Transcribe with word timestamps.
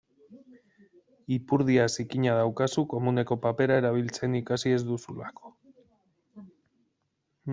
Ipurdia 1.35 1.83
zikina 1.95 2.31
daukazu 2.39 2.85
komuneko 2.95 3.37
papera 3.45 3.77
erabiltzen 3.81 4.37
ikasi 4.41 4.75
ez 4.77 4.81
duzulako. 4.89 5.55